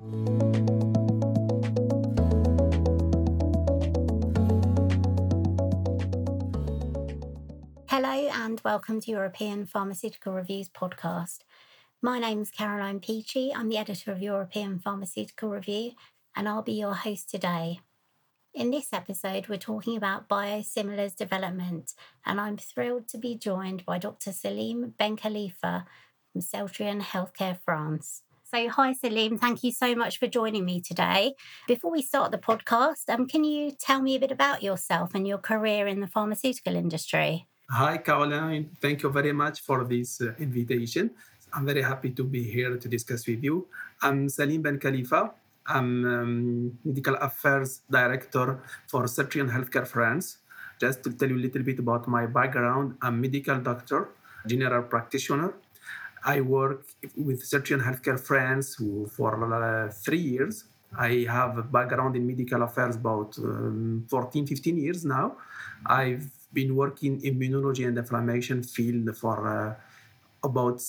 [0.00, 0.08] Hello
[8.32, 11.40] and welcome to European Pharmaceutical Reviews podcast.
[12.00, 13.50] My name's Caroline Peachey.
[13.54, 15.92] I'm the editor of European Pharmaceutical Review
[16.34, 17.80] and I'll be your host today.
[18.54, 21.92] In this episode, we're talking about biosimilars development,
[22.24, 24.32] and I'm thrilled to be joined by Dr.
[24.32, 25.84] Salim Benkhalifa
[26.32, 28.22] from Celltrion Healthcare France.
[28.52, 31.34] So, hi Salim, thank you so much for joining me today.
[31.68, 35.24] Before we start the podcast, um, can you tell me a bit about yourself and
[35.24, 37.46] your career in the pharmaceutical industry?
[37.70, 38.70] Hi, Caroline.
[38.80, 41.12] Thank you very much for this uh, invitation.
[41.52, 43.68] I'm very happy to be here to discuss with you.
[44.02, 45.30] I'm Salim Benkhalifa.
[45.66, 48.58] I'm um, Medical Affairs Director
[48.88, 50.38] for Celltrion Healthcare France.
[50.80, 54.08] Just to tell you a little bit about my background, I'm medical doctor,
[54.44, 55.54] general practitioner.
[56.24, 56.84] I work
[57.16, 58.76] with Celltrion Healthcare France
[59.16, 60.64] for uh, three years.
[60.98, 65.36] I have a background in medical affairs about um, 14, 15 years now.
[65.86, 69.74] I've been working in immunology and inflammation field for uh,
[70.42, 70.82] about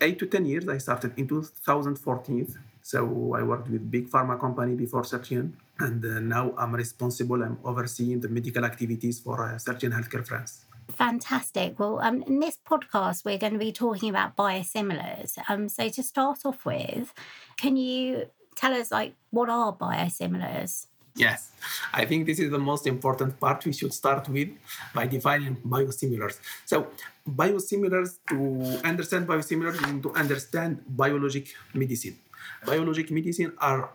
[0.00, 0.68] eight to 10 years.
[0.68, 6.18] I started in 2014 so I worked with big pharma company before Celltrion, and uh,
[6.18, 7.40] now I'm responsible.
[7.40, 10.64] I'm overseeing the medical activities for uh, Healthcare France.
[10.96, 11.78] Fantastic.
[11.78, 15.38] Well, um, in this podcast, we're going to be talking about biosimilars.
[15.48, 17.12] Um, so to start off with,
[17.56, 20.86] can you tell us like what are biosimilars?
[21.16, 21.50] Yes,
[21.92, 23.64] I think this is the most important part.
[23.66, 24.50] We should start with
[24.94, 26.38] by defining biosimilars.
[26.64, 26.88] So,
[27.28, 32.16] biosimilars, to understand biosimilars, you need to understand biologic medicine.
[32.64, 33.90] Biologic medicine are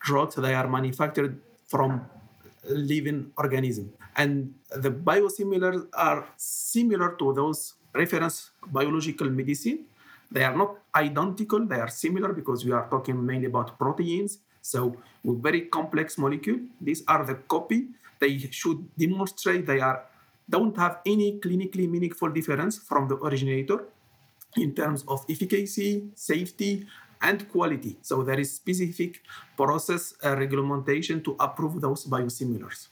[0.00, 2.04] drugs that are manufactured from
[2.68, 3.92] living organism.
[4.16, 9.84] And the biosimilars are similar to those reference biological medicine.
[10.30, 14.38] They are not identical, they are similar because we are talking mainly about proteins.
[14.62, 17.88] So with very complex molecule, these are the copy.
[18.18, 20.04] They should demonstrate they are
[20.48, 23.84] don't have any clinically meaningful difference from the originator
[24.56, 26.86] in terms of efficacy, safety,
[27.20, 27.98] and quality.
[28.02, 29.22] So there is specific
[29.56, 32.88] process uh, regulation to approve those biosimilars.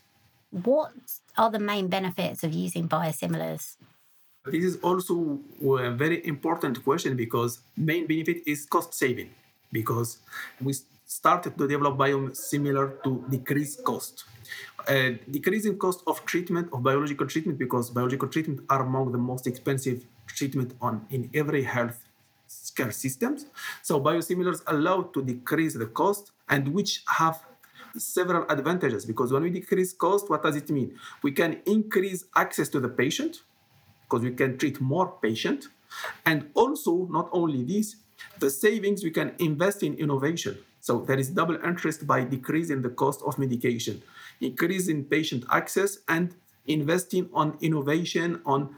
[0.62, 0.92] What
[1.36, 3.76] are the main benefits of using biosimilars?
[4.46, 9.30] This is also a very important question because main benefit is cost saving
[9.72, 10.18] because
[10.60, 10.74] we
[11.06, 14.24] started to develop biosimilar to decrease cost.
[14.86, 19.48] Uh, decreasing cost of treatment of biological treatment because biological treatment are among the most
[19.48, 21.98] expensive treatment on in every health
[22.76, 23.46] care systems.
[23.82, 27.44] So biosimilars allow to decrease the cost and which have
[27.96, 30.98] several advantages because when we decrease cost, what does it mean?
[31.22, 33.42] We can increase access to the patient
[34.02, 35.68] because we can treat more patient.
[36.26, 37.96] And also, not only this,
[38.38, 40.58] the savings we can invest in innovation.
[40.80, 44.02] So there is double interest by decreasing the cost of medication,
[44.40, 46.34] increasing patient access, and
[46.66, 48.76] investing on innovation, on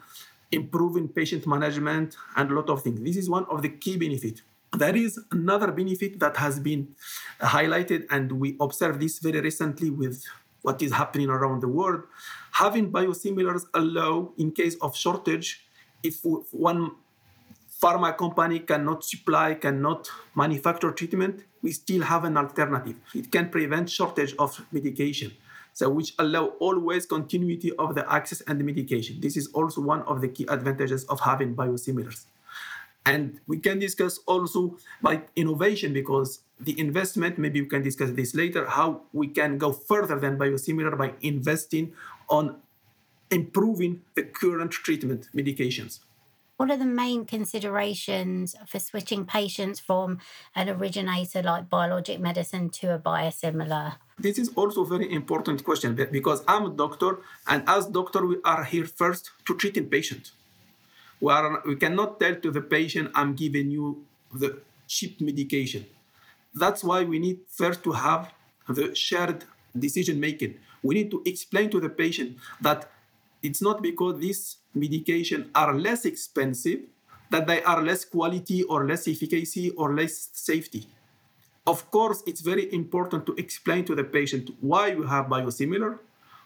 [0.53, 3.00] improving patient management, and a lot of things.
[3.00, 4.43] This is one of the key benefits.
[4.72, 6.94] There is another benefit that has been
[7.41, 10.25] highlighted, and we observed this very recently with
[10.62, 12.03] what is happening around the world.
[12.53, 15.65] Having biosimilars allow, in case of shortage,
[16.03, 16.91] if one
[17.82, 22.97] pharma company cannot supply, cannot manufacture treatment, we still have an alternative.
[23.15, 25.33] It can prevent shortage of medication
[25.77, 29.21] so which allow always continuity of the access and the medication.
[29.21, 32.25] This is also one of the key advantages of having biosimilars.
[33.06, 38.34] And we can discuss also by innovation because the investment, maybe we can discuss this
[38.34, 41.93] later, how we can go further than biosimilar by investing
[42.28, 42.56] on
[43.31, 46.00] improving the current treatment medications.
[46.56, 50.19] What are the main considerations for switching patients from
[50.55, 53.97] an originator like biologic medicine to a biosimilar?
[54.19, 58.39] This is also a very important question because I'm a doctor, and as doctor, we
[58.45, 60.33] are here first to treat a patient.
[61.21, 65.87] We, are, we cannot tell to the patient, I'm giving you the cheap medication.
[66.54, 68.33] That's why we need first to have
[68.68, 69.45] the shared
[69.78, 70.54] decision making.
[70.83, 72.91] We need to explain to the patient that
[73.42, 76.80] it's not because these medication are less expensive
[77.30, 80.86] that they are less quality or less efficacy or less safety.
[81.66, 85.98] Of course, it's very important to explain to the patient why you have biosimilar,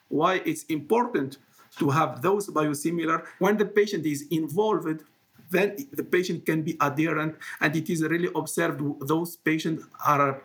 [0.09, 1.37] why it's important
[1.79, 3.25] to have those biosimilar.
[3.39, 5.03] When the patient is involved,
[5.51, 10.43] then the patient can be adherent, and it is really observed those patients are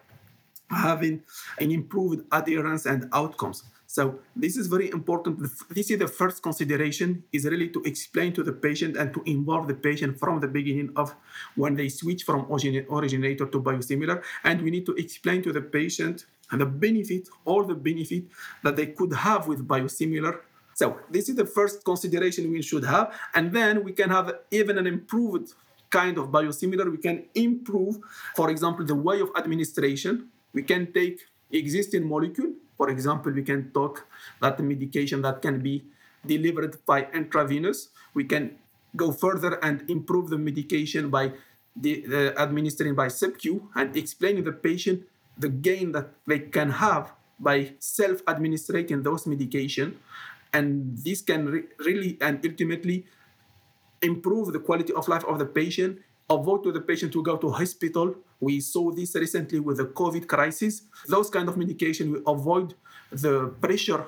[0.70, 1.22] having
[1.60, 3.64] an improved adherence and outcomes.
[3.88, 5.40] So this is very important.
[5.70, 9.68] This is the first consideration is really to explain to the patient and to involve
[9.68, 11.16] the patient from the beginning of
[11.56, 14.24] when they switch from originator to biosimilar.
[14.44, 18.26] And we need to explain to the patient the benefit, all the benefit
[18.64, 20.40] that they could have with biosimilar.
[20.76, 23.12] So this is the first consideration we should have.
[23.34, 25.54] And then we can have even an improved
[25.90, 26.92] kind of biosimilar.
[26.92, 27.98] We can improve,
[28.36, 30.30] for example, the way of administration.
[30.54, 34.06] We can take existing molecule for example, we can talk
[34.42, 35.84] that the medication that can be
[36.26, 38.58] delivered by intravenous, we can
[38.96, 41.32] go further and improve the medication by
[41.76, 45.04] the, uh, administering by subQ and explaining the patient
[45.38, 50.00] the gain that they can have by self-administrating those medication
[50.56, 52.98] and this can re- really and ultimately
[54.02, 56.00] improve the quality of life of the patient
[56.30, 58.16] avoid to the patient to go to hospital.
[58.40, 60.84] We saw this recently with the COVID crisis.
[61.08, 62.74] Those kind of medication will avoid
[63.12, 64.08] the pressure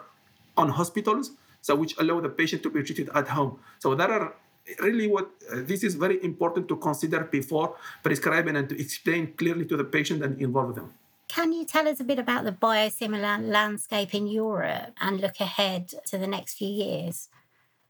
[0.55, 3.59] on hospitals, so which allow the patient to be treated at home.
[3.79, 4.35] So there are
[4.79, 9.65] really what uh, this is very important to consider before prescribing and to explain clearly
[9.65, 10.93] to the patient and involve them.
[11.27, 15.93] Can you tell us a bit about the biosimilar landscape in Europe and look ahead
[16.07, 17.27] to the next few years?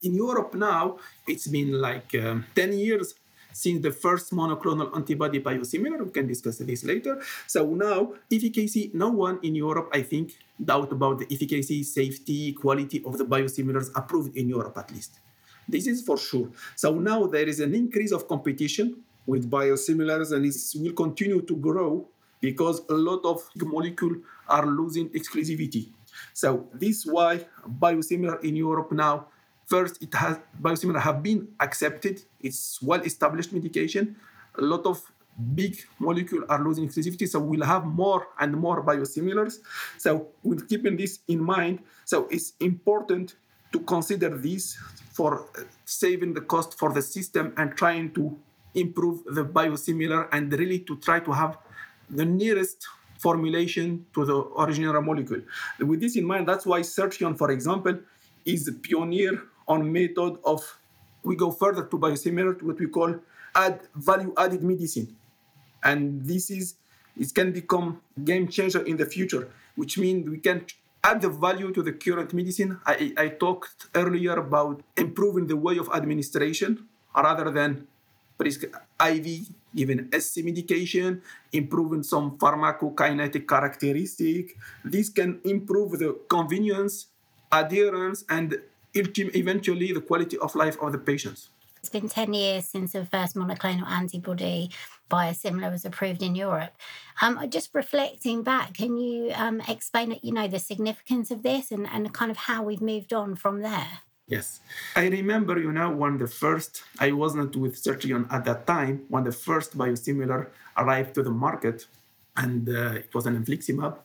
[0.01, 0.97] In Europe now,
[1.27, 3.13] it's been like um, 10 years
[3.53, 6.03] since the first monoclonal antibody biosimilar.
[6.03, 7.21] We can discuss this later.
[7.45, 13.03] So now, efficacy, no one in Europe, I think, doubt about the efficacy, safety, quality
[13.05, 15.19] of the biosimilars approved in Europe at least.
[15.67, 16.49] This is for sure.
[16.75, 21.55] So now there is an increase of competition with biosimilars and it will continue to
[21.55, 22.07] grow
[22.41, 24.17] because a lot of molecules
[24.47, 25.91] are losing exclusivity.
[26.33, 27.45] So this is why
[27.79, 29.27] biosimilar in Europe now
[29.67, 32.23] First, it has biosimilar have been accepted.
[32.39, 34.15] It's well-established medication.
[34.57, 35.01] A lot of
[35.53, 39.57] big molecules are losing exclusivity, so we'll have more and more biosimilars.
[39.97, 43.35] So with keeping this in mind, so it's important
[43.73, 44.77] to consider this
[45.11, 48.39] for uh, saving the cost for the system and trying to
[48.73, 51.57] improve the biosimilar and really to try to have
[52.09, 52.87] the nearest
[53.17, 55.41] formulation to the original molecule.
[55.79, 57.97] With this in mind, that's why Celltrion, for example,
[58.45, 60.79] is a pioneer on method of
[61.23, 63.13] we go further to biosimilar to what we call
[63.53, 65.15] add value added medicine
[65.83, 66.75] and this is
[67.19, 70.65] it can become game changer in the future which means we can
[71.03, 75.77] add the value to the current medicine I, I talked earlier about improving the way
[75.77, 77.87] of administration rather than
[78.39, 84.55] IV given SC medication, improving some pharmacokinetic characteristic.
[84.83, 87.07] This can improve the convenience,
[87.51, 88.57] adherence, and
[88.93, 91.49] eventually the quality of life of the patients.
[91.79, 94.71] It's been 10 years since the first monoclonal antibody
[95.09, 96.73] biosimilar was approved in Europe.
[97.21, 101.87] Um, just reflecting back, can you um, explain, you know, the significance of this and,
[101.87, 103.99] and kind of how we've moved on from there?
[104.27, 104.59] Yes.
[104.95, 109.23] I remember, you know, when the first, I wasn't with Celltrion at that time, when
[109.23, 111.87] the first biosimilar arrived to the market,
[112.35, 113.95] and uh, it was an infliximab,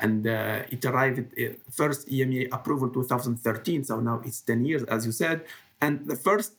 [0.00, 3.84] and uh, it arrived at uh, first EMA approval 2013.
[3.84, 5.44] So now it's 10 years, as you said.
[5.80, 6.52] And the first,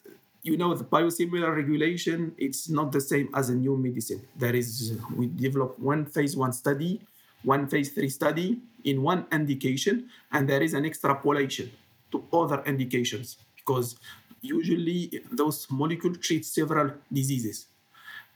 [0.44, 4.22] you know, the biosimilar regulation, it's not the same as a new medicine.
[4.36, 7.00] There is, we develop one phase one study,
[7.44, 11.72] one phase three study in one indication, and there is an extrapolation
[12.14, 13.98] to other indications because
[14.42, 17.68] usually those molecules treat several diseases.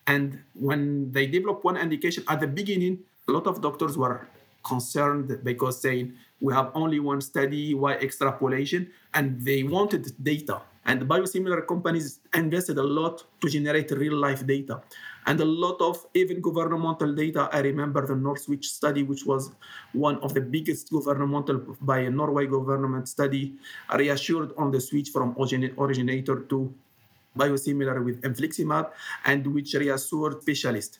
[0.07, 4.27] And when they develop one indication at the beginning, a lot of doctors were
[4.63, 8.89] concerned because saying we have only one study, why extrapolation?
[9.13, 10.61] And they wanted data.
[10.85, 14.81] And biosimilar companies invested a lot to generate real life data.
[15.27, 17.49] And a lot of even governmental data.
[17.51, 19.51] I remember the NOR-SWITCH study, which was
[19.91, 23.55] one of the biggest governmental by a Norway government study,
[23.93, 26.73] reassured on the switch from originator to
[27.37, 28.91] biosimilar with infliximab
[29.25, 30.99] and which reassured specialists.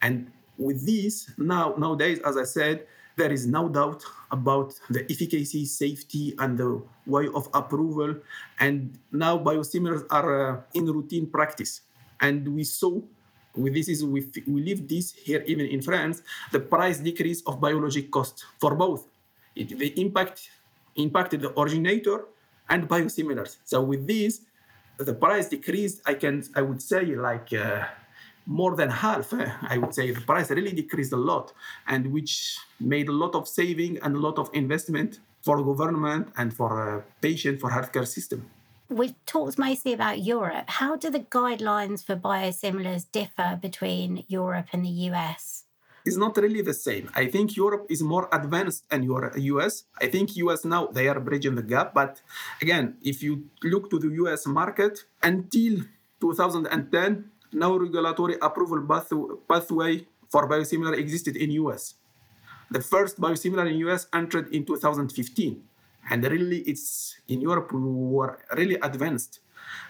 [0.00, 5.64] And with this, now nowadays, as I said, there is no doubt about the efficacy,
[5.64, 8.16] safety, and the way of approval.
[8.58, 11.82] And now biosimilars are uh, in routine practice.
[12.20, 13.00] And we saw
[13.56, 16.22] with this is we, we live this here even in France,
[16.52, 19.06] the price decrease of biologic cost for both.
[19.54, 20.50] It, the impact
[20.96, 22.26] impacted the originator
[22.68, 23.56] and biosimilars.
[23.64, 24.40] So with this,
[24.98, 27.84] the price decreased, I can I would say like uh,
[28.46, 29.32] more than half.
[29.32, 31.52] Uh, I would say the price really decreased a lot,
[31.86, 36.52] and which made a lot of saving and a lot of investment for government and
[36.54, 38.50] for uh, patient for healthcare system.
[38.88, 40.70] We've talked mostly about Europe.
[40.70, 45.64] How do the guidelines for biosimilars differ between Europe and the US?
[46.04, 47.10] It's not really the same.
[47.16, 49.84] I think Europe is more advanced than your US.
[50.00, 51.94] I think US now they are bridging the gap.
[51.94, 52.20] But
[52.62, 55.82] again, if you look to the US market until
[56.20, 59.12] 2010, no regulatory approval path-
[59.48, 61.94] pathway for biosimilar existed in US.
[62.70, 65.62] The first biosimilar in US entered in 2015.
[66.10, 69.40] And really, it's in Europe we were really advanced.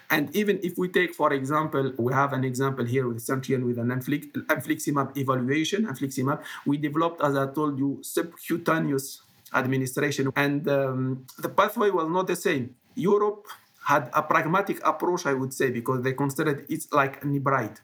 [0.09, 3.79] And even if we take, for example, we have an example here with Celltrion with
[3.79, 5.87] an infliximab evaluation.
[5.87, 9.23] Infliximab, we developed, as I told you, subcutaneous
[9.55, 12.75] administration, and um, the pathway was not the same.
[12.95, 13.47] Europe
[13.85, 17.77] had a pragmatic approach, I would say, because they considered it's like an.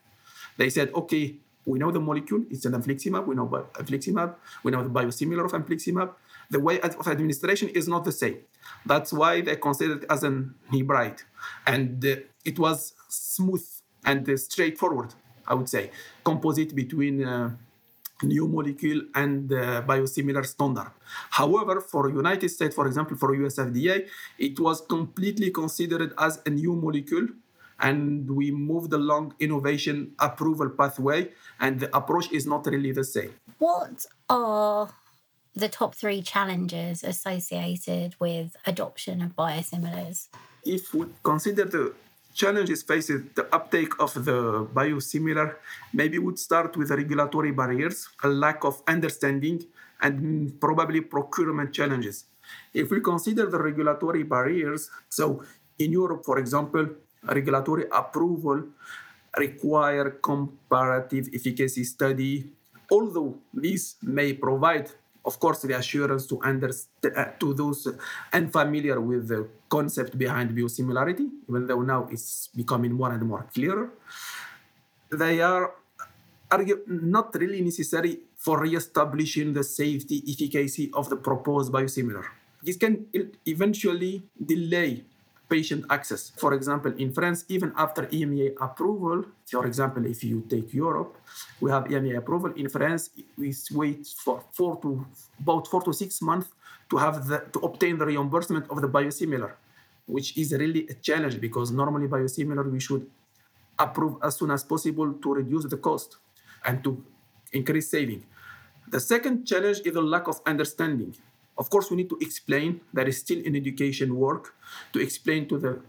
[0.57, 4.35] They said, okay, we know the molecule, it's an infliximab, we know infliximab,
[4.65, 6.11] we know the biosimilar of infliximab.
[6.53, 8.39] The way of administration is not the same.
[8.85, 11.17] That's why they considered it as an hybrid.
[11.67, 13.67] And uh, it was smooth
[14.05, 15.11] and uh, straightforward,
[15.51, 15.91] I would say,
[16.23, 17.57] composite between uh,
[18.23, 20.91] new molecule and uh, biosimilar standard.
[21.31, 24.07] However, for United States, for example, for US FDA,
[24.39, 27.29] it was completely considered as a new molecule
[27.81, 31.31] and we moved along innovation approval pathway
[31.61, 34.89] and the approach is not really the same what are
[35.55, 40.29] the top three challenges associated with adoption of biosimilars?
[40.65, 41.95] If we consider the
[42.35, 45.57] challenges facing the uptake of the biosimilar
[45.93, 49.63] maybe would start with the regulatory barriers a lack of understanding
[50.01, 52.25] and probably procurement challenges.
[52.73, 55.45] If we consider the regulatory barriers so
[55.79, 56.89] in europe for example
[57.29, 58.65] regulatory approval
[59.37, 62.51] require comparative efficacy study
[62.91, 64.91] although this may provide
[65.25, 67.89] of course the assurance to understand uh, to those
[68.33, 73.91] unfamiliar with the concept behind biosimilarity even though now it's becoming more and more clear.
[75.11, 75.75] They are
[76.87, 82.25] not really necessary for re-establishing the safety efficacy of the proposed biosimilar.
[82.63, 83.07] This can
[83.47, 85.05] eventually delay
[85.53, 86.33] patient access.
[86.43, 89.19] For example, in France, even after EMA approval,
[89.51, 91.13] for example, if you take Europe,
[91.61, 92.51] we have EMA approval.
[92.63, 94.91] In France, we wait for four to
[95.43, 96.49] about four to six months
[96.91, 99.53] to have the, to obtain the reimbursement of the biosimilar,
[100.07, 103.05] which is really a challenge because normally biosimilar we should
[103.79, 106.17] approve as soon as possible to reduce the cost
[106.65, 106.91] and to
[107.53, 108.25] increase saving.
[108.89, 111.15] The second challenge is the lack of understanding.
[111.57, 114.55] Of course, we need to explain that is still in education work
[114.93, 115.81] to explain to the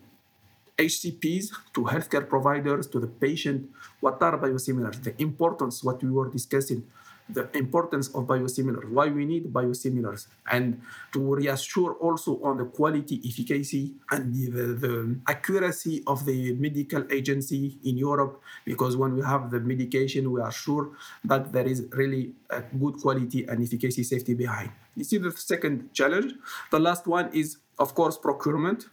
[0.77, 6.29] HCPs, to healthcare providers, to the patient, what are biosimilars, the importance, what we were
[6.29, 6.83] discussing,
[7.29, 10.81] the importance of biosimilars, why we need biosimilars, and
[11.13, 17.05] to reassure also on the quality, efficacy, and the, the, the, accuracy of the medical
[17.11, 18.41] agency in Europe.
[18.65, 20.91] Because when we have the medication, we are sure
[21.23, 24.71] that there is really a good quality and efficacy safety behind.
[24.95, 26.33] You see the second challenge.
[26.71, 28.85] The last one is, of course, procurement.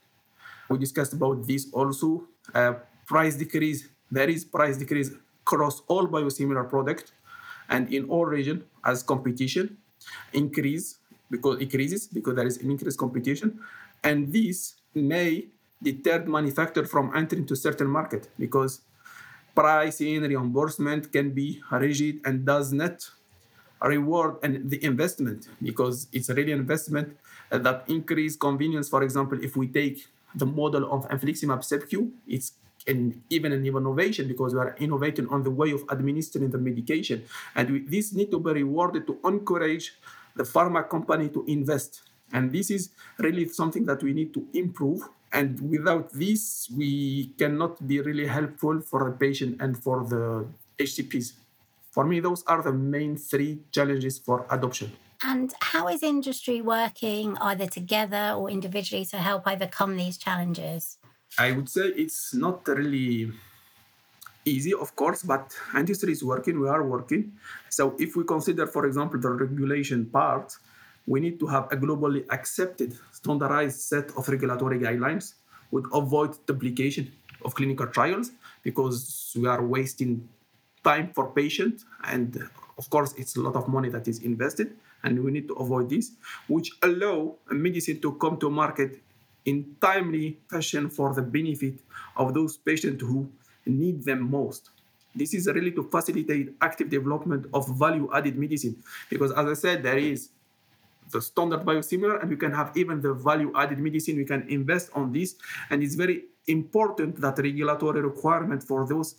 [0.68, 2.28] We discussed about this also.
[2.54, 2.74] Uh,
[3.06, 3.88] price decrease.
[4.10, 5.10] There is price decrease
[5.42, 7.12] across all biosimilar products
[7.70, 9.76] and in all region as competition
[10.32, 10.98] increase
[11.30, 13.58] because increases because there is an increased competition
[14.02, 15.46] and this may
[15.82, 18.82] deter manufacturer from entering to certain market because
[19.54, 23.08] pricing reimbursement can be rigid and does not
[23.82, 27.16] reward and the investment because it's really investment
[27.50, 28.88] that increase convenience.
[28.88, 32.52] For example if we take the model of infliximab subq it's
[32.86, 37.24] and even an innovation because we are innovating on the way of administering the medication.
[37.54, 39.94] And we, this need to be rewarded to encourage
[40.36, 42.02] the pharma company to invest.
[42.32, 45.02] And this is really something that we need to improve.
[45.32, 50.46] And without this, we cannot be really helpful for the patient and for the
[50.78, 51.32] HCPs.
[51.90, 54.92] For me, those are the main three challenges for adoption.
[55.22, 60.99] And how is industry working either together or individually to help overcome these challenges?
[61.38, 63.32] I would say it's not really
[64.44, 67.32] easy, of course, but industry is working, we are working.
[67.68, 70.56] So if we consider, for example, the regulation part,
[71.06, 75.34] we need to have a globally accepted, standardized set of regulatory guidelines
[75.70, 77.12] would avoid duplication
[77.44, 78.32] of clinical trials
[78.62, 80.28] because we are wasting
[80.84, 82.42] time for patients and
[82.78, 85.88] of course it's a lot of money that is invested and we need to avoid
[85.90, 86.12] this
[86.48, 89.00] which allow medicine to come to market
[89.44, 91.80] in timely fashion for the benefit
[92.16, 93.30] of those patients who
[93.66, 94.70] need them most.
[95.14, 99.98] This is really to facilitate active development of value-added medicine because, as I said, there
[99.98, 100.30] is
[101.10, 104.16] the standard biosimilar, and we can have even the value-added medicine.
[104.16, 105.34] We can invest on this,
[105.70, 109.16] and it's very important that regulatory requirement for those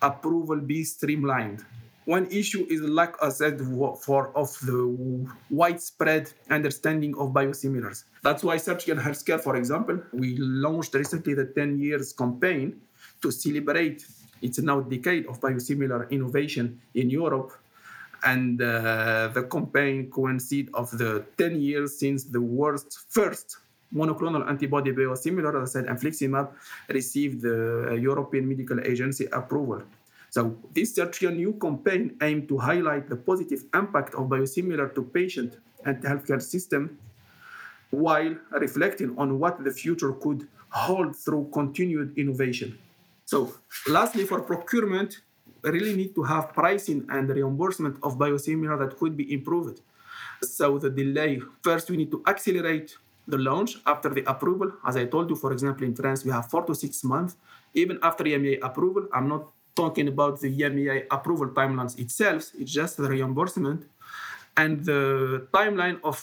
[0.00, 1.64] approval be streamlined
[2.06, 3.60] one issue is lack, as said,
[4.00, 8.04] for of the widespread understanding of biosimilars.
[8.22, 12.80] That's why Celltrion Healthcare, for example, we launched recently the 10 years campaign
[13.22, 14.06] to celebrate
[14.42, 17.52] it's now a decade of biosimilar innovation in Europe.
[18.22, 23.58] And uh, the campaign coincided of the 10 years since the world's first
[23.94, 26.48] monoclonal antibody biosimilar, as I said, infliximab,
[26.88, 29.82] received the European Medical Agency approval.
[30.36, 35.56] So this Celltrion new campaign aimed to highlight the positive impact of biosimilar to patient
[35.86, 36.98] and healthcare system
[37.88, 42.78] while reflecting on what the future could hold through continued innovation.
[43.24, 43.54] So
[43.88, 45.22] lastly, for procurement,
[45.62, 49.80] we really need to have pricing and reimbursement of biosimilar that could be improved.
[50.42, 52.94] So the delay, first we need to accelerate
[53.26, 54.70] the launch after the approval.
[54.86, 57.36] As I told you, for example, in France, we have four to six months.
[57.72, 62.96] Even after EMA approval, I'm not talking about the EMA approval timelines itself, it's just
[62.96, 63.84] the reimbursement.
[64.56, 66.18] And the timeline of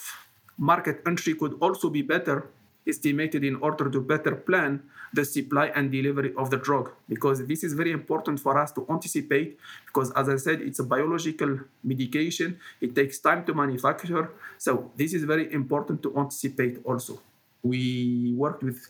[0.58, 2.50] market entry could also be better
[2.88, 4.82] estimated in order to better plan
[5.14, 6.92] the supply and delivery of the drug.
[7.08, 10.84] Because this is very important for us to anticipate because as i said it's a
[10.84, 14.32] biological medication it takes time to manufacture.
[14.58, 17.22] So this is very important to anticipate also.
[17.62, 18.90] We worked with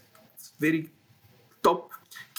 [0.59, 0.89] very
[1.61, 1.92] top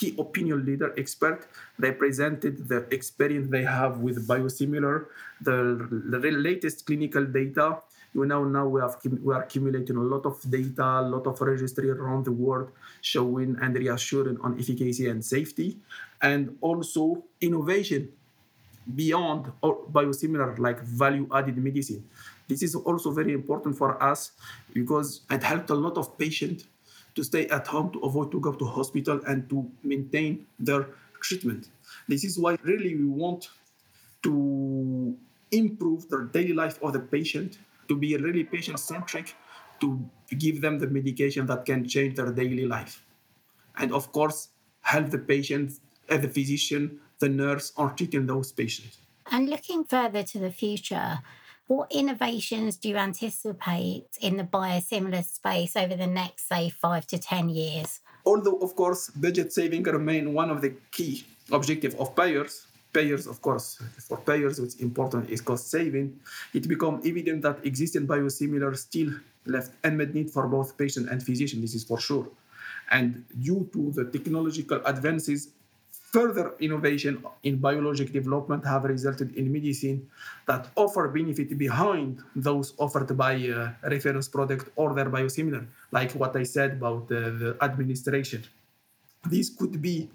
[0.04, 1.46] key opinion leader expert
[1.78, 5.06] they presented the experience they have with biosimilar.
[5.40, 5.56] The,
[5.90, 7.80] the latest clinical data
[8.14, 11.40] you know now we have we are accumulating a lot of data a lot of
[11.40, 12.70] registry around the world
[13.00, 15.78] showing and reassuring on efficacy and safety.
[16.22, 18.12] And also innovation
[18.94, 22.04] beyond biosimilar like value added medicine.
[22.48, 24.32] This is also very important for us
[24.72, 26.66] because it helped a lot of patients
[27.14, 30.86] to stay at home to avoid to go to hospital and to maintain their
[31.20, 31.68] treatment
[32.08, 33.48] this is why really we want
[34.22, 35.16] to
[35.50, 39.34] improve the daily life of the patient to be really patient centric,
[39.80, 40.02] to
[40.38, 43.04] give them the medication that can change their daily life.
[43.76, 44.48] And of course,
[44.80, 45.72] help the patient,
[46.08, 48.98] and the physician, the nurse on treating those patients.
[49.30, 51.20] And looking further to the future,
[51.66, 57.18] what innovations do you anticipate in the biosimilar space over the next, say, five to
[57.18, 58.00] 10 years?
[58.26, 63.40] Although, of course, budget saving remain one of the key objectives of payers, payers, of
[63.40, 66.20] course, for payers, what's important is cost saving.
[66.52, 69.10] It become evident that existing biosimilars still
[69.46, 71.60] left unmet need for both patient and physician.
[71.60, 72.28] This is for sure.
[72.90, 75.48] And due to the technological advances,
[76.14, 79.98] further innovation in biologic development have resulted in medicine
[80.46, 86.36] that offer benefit behind those offered by uh, reference product or their biosimilar, like what
[86.36, 88.44] I said about uh, the administration.
[89.26, 90.08] This could be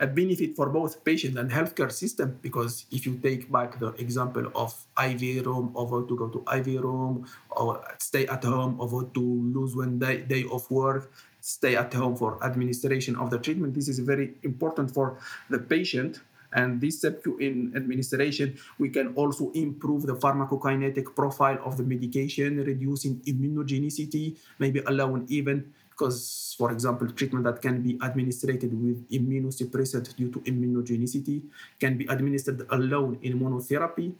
[0.00, 4.46] a benefit for both patient and healthcare system because if you take back the example
[4.54, 9.24] of IV room, avoid to go to IV room, or stay at home, avoid to
[9.56, 11.10] lose one day, day of work,
[11.48, 13.72] stay at home for administration of the treatment.
[13.72, 15.16] This is very important for
[15.48, 16.20] the patient.
[16.52, 22.60] And this subcu in administration, we can also improve the pharmacokinetic profile of the medication,
[22.64, 30.14] reducing immunogenicity, maybe allowing even because, for example, treatment that can be administered with immunosuppressant
[30.16, 31.42] due to immunogenicity
[31.80, 34.12] can be administered alone in monotherapy,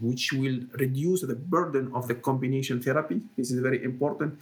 [0.00, 3.22] which will reduce the burden of the combination therapy.
[3.36, 4.38] This is very important.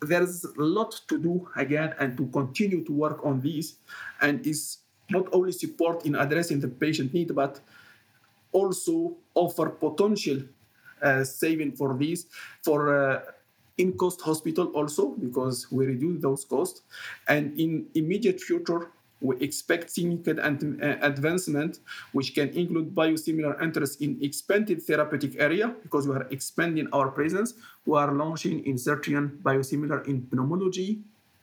[0.00, 3.76] There's a lot to do again and to continue to work on this,
[4.20, 4.78] and is
[5.10, 7.60] not only support in addressing the patient need, but
[8.52, 10.42] also offer potential
[11.02, 12.26] uh, saving for this
[12.62, 13.20] for uh,
[13.78, 16.82] in cost hospital also because we reduce those costs.
[17.28, 21.80] And in immediate future we expect significant uh, advancement
[22.12, 27.54] which can include biosimilar interest in expanded therapeutic area because we are expanding our presence
[27.86, 31.00] we are launching in certain biosimilar in pneumology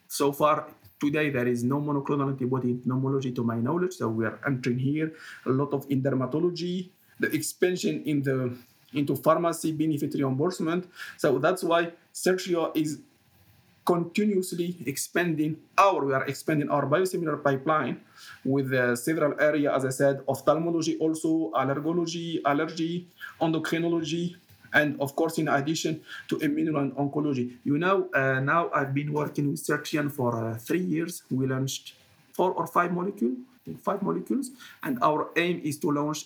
[0.08, 0.68] so far
[1.00, 4.80] today there is no monoclonal antibody in pneumology to my knowledge so we are entering
[4.80, 5.12] here
[5.48, 8.56] a lot of in dermatology the expansion in the
[8.94, 10.90] into pharmacy benefit reimbursement.
[11.18, 13.00] So that's why Celltrion is
[13.86, 18.00] continuously expanding our we are expanding our biosimilar pipeline
[18.46, 23.08] with uh, several areas as i said ophthalmology also allergology allergy
[23.42, 24.36] endocrinology
[24.74, 27.58] and of course in addition to immuno and oncology.
[27.64, 31.24] You know uh, now i've been working with Celltrion for uh, three years.
[31.30, 31.94] We launched
[32.34, 33.38] four or five molecules
[33.82, 34.52] five molecules
[34.84, 36.26] and our aim is to launch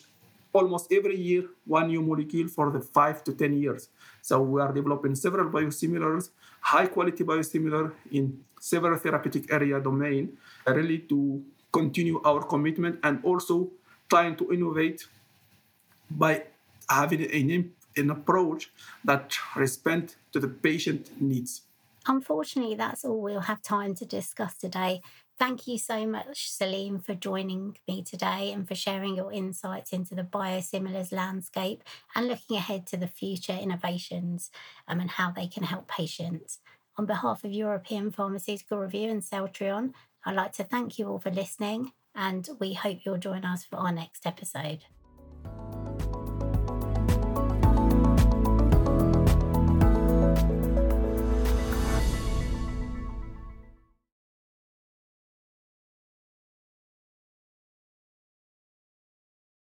[0.53, 3.89] almost every year one new molecule for the five to 10 years.
[4.21, 6.29] So we are developing several biosimilars,
[6.61, 13.69] high quality biosimilar in several therapeutic area domain, really to continue our commitment and also
[14.09, 15.07] trying to innovate
[16.09, 16.43] by
[16.89, 18.71] having an, an approach
[19.03, 21.61] that responds to the patient needs.
[22.07, 25.01] Unfortunately, that's all we'll have time to discuss today.
[25.39, 30.15] Thank you so much, Salim, for joining me today and for sharing your insights into
[30.15, 31.83] the biosimilars landscape
[32.15, 34.49] and looking ahead to the future innovations
[34.87, 36.57] um, and how they can help patients.
[36.97, 39.93] On behalf of European Pharmaceutical Review and Celltrion,
[40.25, 43.75] I'd like to thank you all for listening, and we hope you'll join us for
[43.75, 44.85] our next episode.